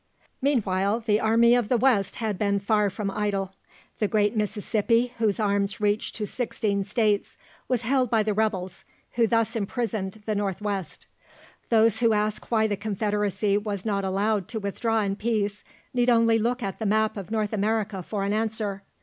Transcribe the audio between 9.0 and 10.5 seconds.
who thus imprisoned the